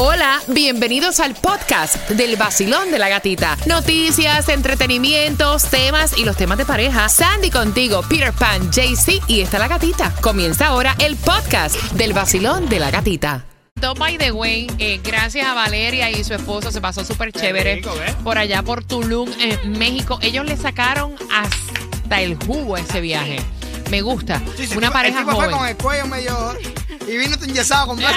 [0.00, 3.56] Hola, bienvenidos al podcast del vacilón de la gatita.
[3.66, 7.08] Noticias, entretenimientos, temas y los temas de pareja.
[7.08, 10.14] Sandy contigo, Peter Pan, JC y está la gatita.
[10.20, 13.44] Comienza ahora el podcast del vacilón de la gatita.
[13.98, 17.82] By the way, eh, gracias a Valeria y su esposo, se pasó súper chévere
[18.22, 20.20] por allá por Tulum, en México.
[20.22, 23.42] Ellos le sacaron hasta el jugo a ese viaje.
[23.90, 24.40] Me gusta.
[24.56, 25.70] Sí, sí, Una el pareja tipo fue con joven.
[25.70, 26.56] el cuello medio
[27.08, 27.98] y vino enyesado con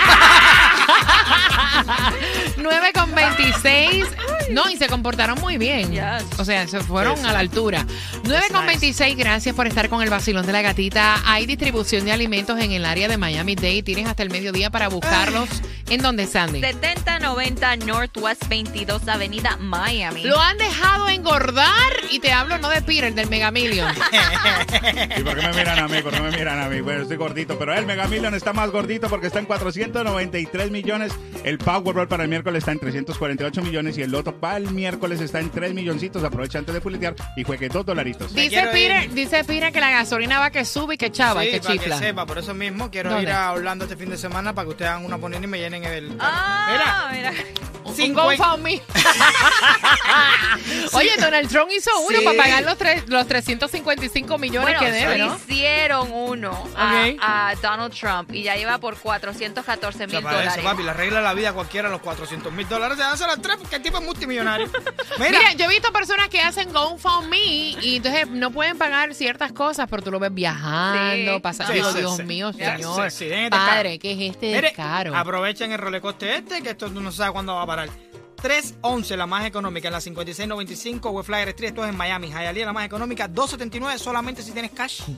[2.61, 4.40] 9 con 26.
[4.61, 5.91] No, y se comportaron muy bien.
[5.91, 6.25] Yes.
[6.37, 7.85] O sea, se fueron a la altura.
[8.23, 11.21] 9 con 26, gracias por estar con el vacilón de la gatita.
[11.25, 13.83] Hay distribución de alimentos en el área de Miami-Dade.
[13.83, 15.49] Tienes hasta el mediodía para buscarlos.
[15.89, 16.61] ¿En dónde, Sandy?
[16.61, 20.23] 7090 Northwest 22 Avenida Miami.
[20.23, 23.93] Lo han dejado engordar y te hablo no de Peter, del Mega Million.
[25.17, 26.01] ¿Y por qué me miran a mí?
[26.01, 26.81] ¿Por qué me miran a mí?
[26.81, 31.13] Bueno, estoy gordito, pero el Mega Million está más gordito porque está en 493 millones.
[31.43, 35.21] El Powerball para el miércoles está en 348 millones y el Loto para el miércoles
[35.21, 36.21] está en 3 milloncitos.
[36.23, 38.33] Aprovecha antes de fuletear y juegue dos dolaritos.
[38.33, 39.13] Dice ir.
[39.13, 41.79] dice Peter que la gasolina va que sube y que chava y que para que
[41.79, 41.97] chifla.
[41.99, 43.23] sepa, por eso mismo quiero ¿Dónde?
[43.23, 45.59] ir a Orlando este fin de semana para que ustedes hagan una ponina y me
[45.59, 46.15] llenen el...
[46.19, 47.31] Ah, mira.
[47.31, 48.81] Un Cincuenta- GoFundMe.
[50.93, 52.25] Oye, Donald Trump hizo uno Sí.
[52.25, 55.35] para pagar los, tres, los 355 millones Bueno, que debe, le ¿no?
[55.37, 57.19] hicieron uno a, Ok.
[57.21, 60.65] a Donald Trump y ya lleva por 414 O mil sea, para eso, dólares.
[60.65, 62.97] papi, le arregla la vida a cualquiera los 400 mil dólares.
[62.97, 64.67] Se hace las tres porque el tipo es multimillonario.
[65.19, 67.37] Mira, Mira, yo he visto personas que hacen GoFundMe
[67.81, 71.39] y entonces no pueden pagar ciertas cosas, pero tú lo ves viajando, Sí.
[71.41, 71.73] pasando.
[71.73, 72.23] Sí, sí, Dios sí.
[72.23, 73.11] mío, Sí, señor.
[73.11, 75.15] sí, sí, Padre, ¿qué es este mire, caro?
[75.15, 77.80] aprovechen el rolecoste este, que esto no se sabe cuándo va a parar.
[78.41, 82.27] 311 la más económica en la 5695 West Flyer Street, esto es en Miami.
[82.29, 85.01] Hialeah la más económica, 279 solamente si tienes cash.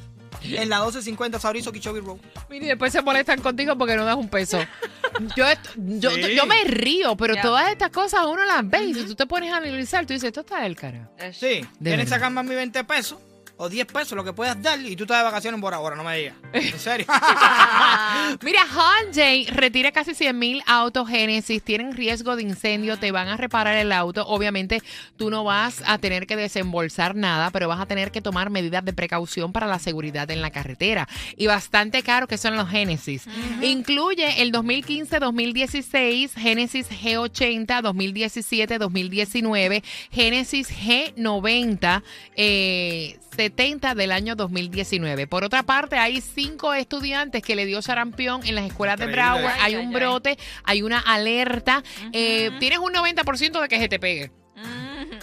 [0.43, 2.17] En la 1250 Saurizo Kichobi Road.
[2.49, 4.59] Mira, y después se molestan contigo porque no das un peso.
[5.37, 5.45] Yo,
[5.77, 6.35] yo, Sí.
[6.35, 7.41] yo me río, pero Ya.
[7.43, 10.27] todas estas cosas uno las ve y si tú te pones a analizar, tú dices,
[10.29, 11.09] esto está del cara.
[11.31, 12.03] Sí, De tienes verdad.
[12.03, 13.19] que sacar más mi 20 pesos
[13.63, 16.03] o 10 pesos, lo que puedas dar, y tú estás de vacaciones por ahora, no
[16.03, 16.35] me digas.
[16.53, 17.05] En serio.
[18.41, 23.37] Mira, Hyundai retira casi 100 mil autos Genesis, tienen riesgo de incendio, te van a
[23.37, 24.25] reparar el auto.
[24.27, 24.81] Obviamente
[25.17, 28.83] tú no vas a tener que desembolsar nada, pero vas a tener que tomar medidas
[28.83, 31.07] de precaución para la seguridad en la carretera.
[31.37, 33.25] Y bastante caro que son los Genesis.
[33.61, 42.03] Incluye el 2015-2016, Genesis G80, 2017-2019, Genesis G90,
[42.35, 45.27] eh, 70 del año 2019.
[45.27, 49.07] Por otra parte, hay cinco estudiantes que le dio sarampión en las escuelas de.
[49.07, 49.53] Broward.
[49.59, 51.83] Hay Ay, un ay, brote, hay una alerta.
[52.11, 54.31] Eh, tienes un 90% de que se te pegue.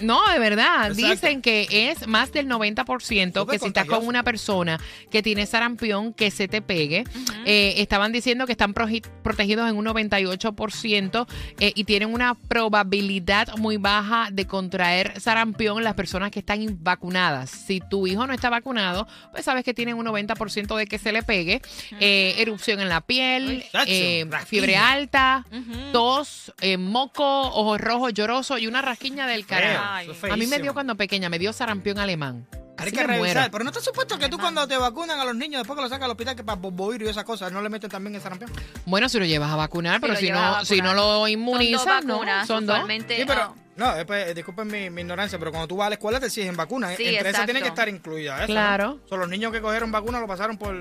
[0.00, 0.90] No, de verdad.
[0.90, 1.10] Exacto.
[1.10, 4.80] Dicen que es más del 90% que si estás con una persona
[5.10, 7.04] que tiene sarampión, que se te pegue.
[7.44, 11.26] Eh, estaban diciendo que están protegidos en un 98%
[11.58, 17.50] eh, y tienen una probabilidad muy baja de contraer sarampión las personas que están vacunadas.
[17.50, 21.12] Si tu hijo no está vacunado, pues sabes que tienen un 90% de que se
[21.12, 21.62] le pegue.
[22.00, 25.44] Eh, erupción en la piel, eh, fiebre alta,
[25.92, 29.84] tos, eh, moco, ojos rojos, lloroso y una rasquiña del carajo.
[29.90, 30.10] Ay.
[30.10, 32.46] Eso es A mí me dio cuando pequeña, me dio sarampión alemán.
[32.78, 33.40] Hay que muero.
[33.50, 35.90] Pero no está supuesto que tú cuando te vacunan a los niños, después que los
[35.90, 38.50] sacan al hospital, que para bobovirus y esas cosas, no le meten también el sarampión.
[38.86, 42.04] Bueno, si lo llevas a vacunar, pero si no, si no lo Son dos inmunizas,
[42.04, 42.76] no, vacunas, son dos.
[42.76, 45.86] usualmente, Sí, pero, ah, no, después, eh, disculpen mi, mi ignorancia, pero cuando tú vas
[45.86, 46.94] a la escuela te exigen vacunas.
[46.98, 48.48] Sí, Entre esas tiene que estar incluida eso.
[48.48, 49.00] Claro.
[49.02, 49.08] ¿no?
[49.08, 50.76] Son los niños que cogieron vacunas lo pasaron por.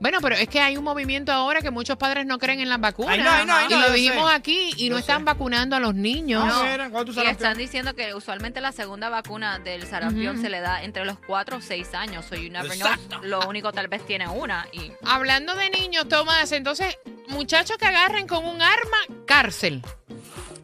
[0.00, 2.80] Bueno, pero es que hay un movimiento ahora que muchos padres no creen en las
[2.80, 3.12] vacunas.
[3.12, 4.34] Ay, no, ay, no, ay, y no, lo dijimos sé.
[4.34, 6.42] aquí y no están vacunando a los niños.
[6.90, 10.82] ¿cuándo tú Y están diciendo que usualmente la segunda vacuna del sarampión se le da
[10.82, 12.24] entre los 4 o 6 años.
[12.26, 13.20] So you never Exacto.
[13.20, 13.24] know.
[13.24, 14.66] Lo único tal vez tiene una.
[14.72, 19.82] Y Hablando de niños, Tomás, entonces, muchachos que agarren con un arma, cárcel.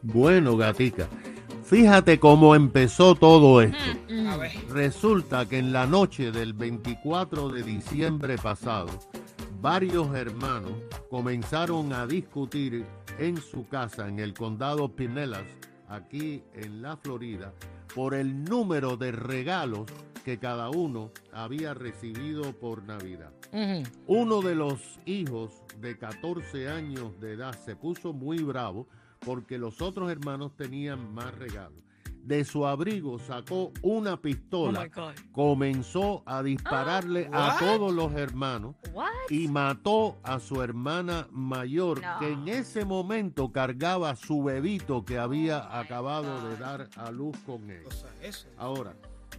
[0.02, 1.08] Bueno, gatica,
[1.66, 3.78] fíjate cómo empezó todo esto.
[4.70, 8.88] Resulta que en la noche del 24 de diciembre pasado,
[9.60, 10.72] varios hermanos
[11.10, 12.84] comenzaron a discutir
[13.18, 15.44] en su casa en el condado Pinellas,
[15.88, 17.52] aquí en la Florida,
[17.94, 19.86] por el número de regalos
[20.24, 23.32] que cada uno había recibido por Navidad.
[24.06, 28.86] Uno de los hijos de 14 años de edad se puso muy bravo
[29.20, 31.78] porque los otros hermanos tenían más regalos.
[32.22, 34.90] De su abrigo sacó una pistola,
[35.30, 39.06] comenzó a dispararle a todos los hermanos What?
[39.30, 42.18] y mató a su hermana mayor, No.
[42.18, 47.70] que en ese momento cargaba su bebito que había acabado de dar a luz con
[47.70, 47.84] él.
[47.86, 48.48] O sea, eso.
[48.58, 48.96] Ahora,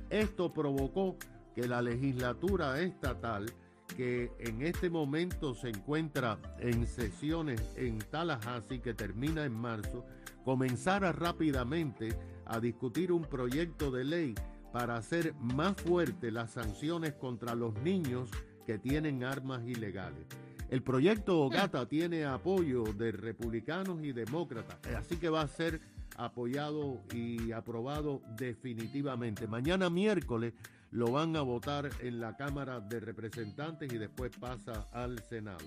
[0.10, 1.18] esto provocó
[1.54, 3.52] que la legislatura estatal
[3.96, 10.06] que en este momento se encuentra en sesiones en Tallahassee, que termina en marzo,
[10.44, 14.36] comenzara rápidamente a discutir un proyecto de ley
[14.72, 18.30] para hacer más fuertes las sanciones contra los niños
[18.66, 20.28] que tienen armas ilegales.
[20.70, 25.80] El proyecto Gata tiene apoyo de republicanos y demócratas, así que va a ser
[26.18, 29.48] apoyado y aprobado definitivamente.
[29.48, 30.54] Mañana miércoles
[30.92, 35.66] lo van a votar en la Cámara de Representantes y después pasa al Senado.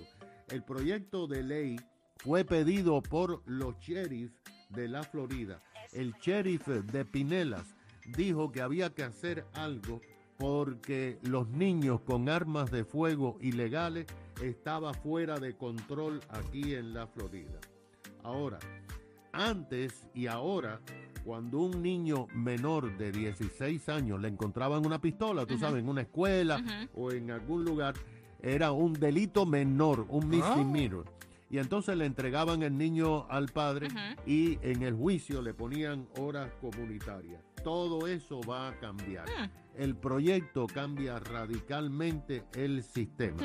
[0.49, 1.75] El proyecto de ley
[2.17, 4.35] fue pedido por los sheriffs
[4.69, 5.61] de la Florida.
[5.93, 7.75] El sheriff de Pinelas
[8.15, 10.01] dijo que había que hacer algo
[10.37, 14.07] porque los niños con armas de fuego ilegales
[14.41, 17.59] estaba fuera de control aquí en la Florida.
[18.23, 18.59] Ahora,
[19.33, 20.79] antes y ahora,
[21.23, 26.01] cuando un niño menor de 16 años le encontraban una pistola, tú sabes, en una
[26.01, 27.93] escuela o en algún lugar,
[28.41, 30.27] era un delito menor, un Ah.
[30.27, 31.05] misdemeanor.
[31.49, 33.89] Y entonces le entregaban el niño al padre
[34.25, 37.43] y en el juicio le ponían horas comunitarias.
[37.61, 39.25] Todo eso va a cambiar.
[39.75, 43.37] El proyecto cambia radicalmente el sistema.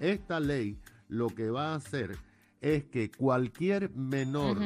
[0.00, 2.16] Esta ley lo que va a hacer
[2.60, 4.58] es que cualquier menor.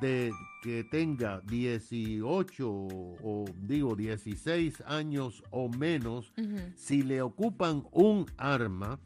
[0.00, 0.32] De
[0.62, 6.32] que tenga 18 o digo 16 años o menos,
[6.76, 9.00] si le ocupan un arma,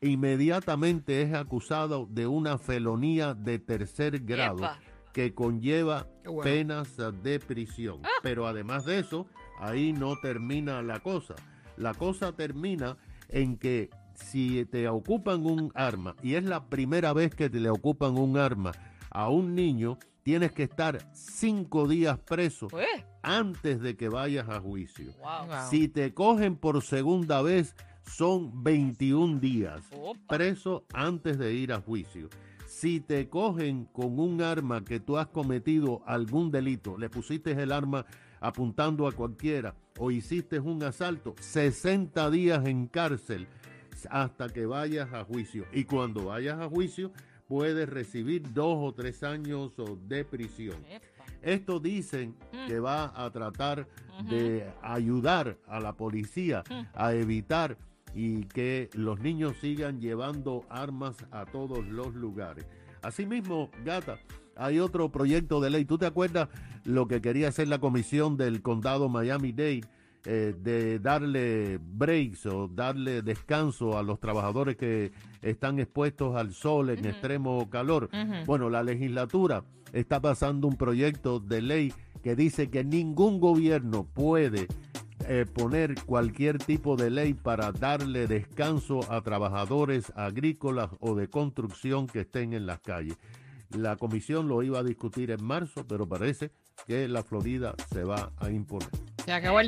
[0.00, 4.80] inmediatamente es acusado de una felonía de tercer grado Epa.
[5.12, 6.42] que conlleva bueno.
[6.42, 8.02] penas de prisión.
[8.22, 9.26] Pero además de eso,
[9.58, 11.34] ahí no termina la cosa.
[11.76, 12.96] La cosa termina
[13.28, 17.68] en que si te ocupan un arma y es la primera vez que te le
[17.68, 18.72] ocupan un arma
[19.10, 22.88] a un niño, tienes que estar cinco días preso Pues,
[23.22, 25.12] antes de que vayas a juicio.
[25.22, 25.70] Wow.
[25.70, 30.36] Si te cogen por segunda vez, son 21 días Opa.
[30.36, 32.28] preso antes de ir a juicio.
[32.66, 37.70] Si te cogen con un arma que tú has cometido algún delito, le pusiste el
[37.70, 38.04] arma
[38.40, 43.46] apuntando a cualquiera o hiciste un asalto, 60 días en cárcel
[44.10, 45.66] hasta que vayas a juicio.
[45.72, 47.12] Y cuando vayas a juicio,
[47.48, 49.72] puedes recibir dos o tres años
[50.08, 50.76] de prisión.
[51.42, 52.66] Esto dicen Mm.
[52.66, 53.86] que va a tratar
[54.28, 56.82] de ayudar a la policía Mm.
[56.94, 57.76] a evitar
[58.14, 62.66] y que los niños sigan llevando armas a todos los lugares.
[63.02, 64.18] Asimismo, Gata,
[64.56, 65.84] hay otro proyecto de ley.
[65.84, 66.48] ¿Tú te acuerdas
[66.84, 69.82] lo que quería hacer la comisión del condado Miami-Dade?
[70.28, 76.90] Eh, de darle breaks o darle descanso a los trabajadores que están expuestos al sol
[76.90, 78.10] en extremo calor.
[78.44, 79.62] Bueno, la legislatura
[79.92, 81.92] está pasando un proyecto de ley
[82.24, 84.66] que dice que ningún gobierno puede
[85.28, 92.08] eh, poner cualquier tipo de ley para darle descanso a trabajadores agrícolas o de construcción
[92.08, 93.16] que estén en las calles.
[93.70, 96.50] La comisión lo iba a discutir en marzo, pero parece
[96.86, 98.88] que la Florida se va a imponer.
[99.24, 99.64] Se acabó el